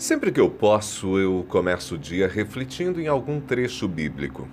[0.00, 4.48] Sempre que eu posso, eu começo o dia refletindo em algum trecho bíblico.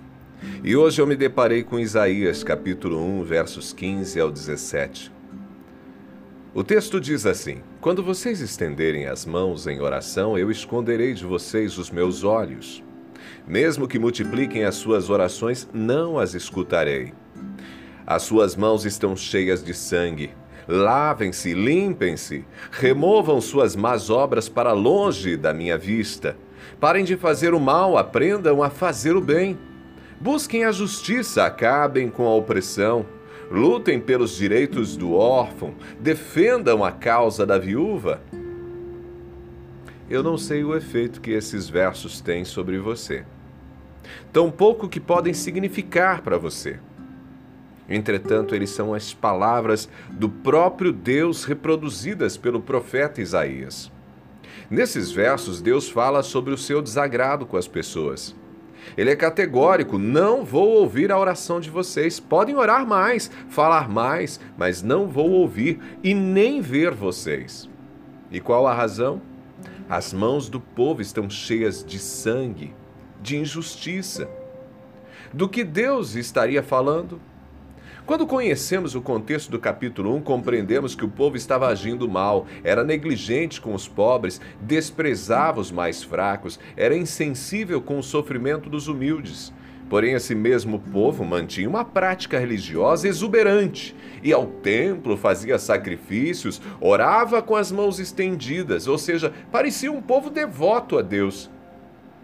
[0.62, 5.10] E hoje eu me deparei com Isaías, capítulo 1, versos 15 ao 17.
[6.52, 11.78] O texto diz assim: Quando vocês estenderem as mãos em oração, eu esconderei de vocês
[11.78, 12.84] os meus olhos.
[13.46, 17.14] Mesmo que multipliquem as suas orações, não as escutarei.
[18.06, 20.30] As suas mãos estão cheias de sangue
[20.68, 26.36] Lavem-se, limpem-se, removam suas más obras para longe da minha vista.
[26.78, 29.58] Parem de fazer o mal, aprendam a fazer o bem.
[30.20, 33.06] Busquem a justiça, acabem com a opressão.
[33.50, 38.20] Lutem pelos direitos do órfão, defendam a causa da viúva.
[40.10, 43.24] Eu não sei o efeito que esses versos têm sobre você.
[44.30, 46.78] Tampouco o que podem significar para você.
[47.88, 53.90] Entretanto, eles são as palavras do próprio Deus reproduzidas pelo profeta Isaías.
[54.70, 58.36] Nesses versos, Deus fala sobre o seu desagrado com as pessoas.
[58.96, 62.20] Ele é categórico: não vou ouvir a oração de vocês.
[62.20, 67.68] Podem orar mais, falar mais, mas não vou ouvir e nem ver vocês.
[68.30, 69.22] E qual a razão?
[69.88, 72.74] As mãos do povo estão cheias de sangue,
[73.22, 74.28] de injustiça.
[75.32, 77.20] Do que Deus estaria falando?
[78.08, 82.82] Quando conhecemos o contexto do capítulo 1, compreendemos que o povo estava agindo mal, era
[82.82, 89.52] negligente com os pobres, desprezava os mais fracos, era insensível com o sofrimento dos humildes.
[89.90, 97.42] Porém, esse mesmo povo mantinha uma prática religiosa exuberante, e ao templo fazia sacrifícios, orava
[97.42, 101.50] com as mãos estendidas, ou seja, parecia um povo devoto a Deus.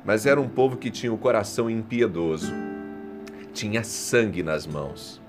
[0.03, 2.55] Mas era um povo que tinha o coração impiedoso,
[3.53, 5.23] tinha sangue nas mãos.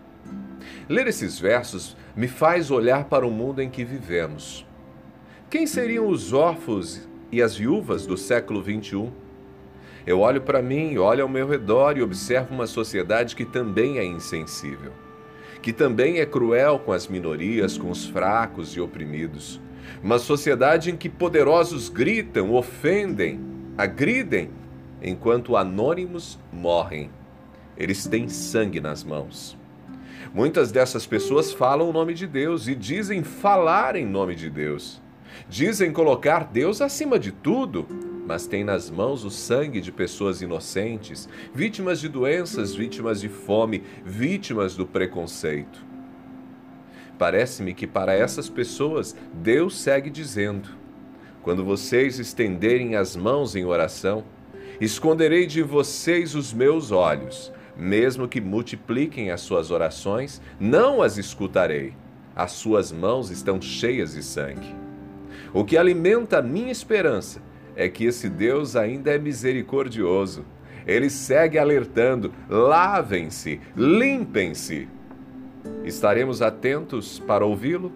[0.88, 4.66] Ler esses versos me faz olhar para o mundo em que vivemos.
[5.50, 9.12] Quem seriam os órfãos e as viúvas do século XXI?
[10.06, 14.06] Eu olho para mim, olho ao meu redor e observo uma sociedade que também é
[14.06, 14.92] insensível,
[15.62, 19.60] que também é cruel com as minorias, com os fracos e oprimidos.
[20.04, 23.40] Uma sociedade em que poderosos gritam, ofendem,
[23.78, 24.52] agridem,
[25.02, 27.10] enquanto anônimos morrem.
[27.78, 29.58] Eles têm sangue nas mãos.
[30.34, 35.02] Muitas dessas pessoas falam o nome de Deus e dizem falar em nome de Deus.
[35.48, 37.86] Dizem colocar Deus acima de tudo,
[38.26, 43.84] mas têm nas mãos o sangue de pessoas inocentes, vítimas de doenças, vítimas de fome,
[44.04, 45.86] vítimas do preconceito.
[47.18, 50.70] Parece-me que para essas pessoas Deus segue dizendo:
[51.42, 54.24] quando vocês estenderem as mãos em oração,
[54.82, 61.94] esconderei de vocês os meus olhos mesmo que multipliquem as suas orações, não as escutarei.
[62.36, 64.76] As suas mãos estão cheias de sangue.
[65.54, 67.42] O que alimenta a minha esperança
[67.76, 70.46] é que esse Deus ainda é misericordioso.
[70.86, 74.88] Ele segue alertando: lavem-se, limpem-se.
[75.84, 77.92] Estaremos atentos para ouvi-lo?